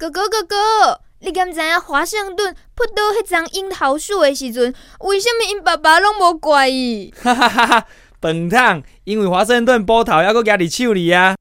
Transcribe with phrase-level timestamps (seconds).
[0.00, 0.56] 哥哥哥哥，
[1.18, 7.12] 你敢知影华盛顿扑倒迄棵樱桃树的时阵，为什么因爸爸拢无怪伊？
[7.22, 7.86] 哈哈哈哈，
[8.18, 11.36] 笨蛋， 因为华盛顿波头还佫举伫手里啊。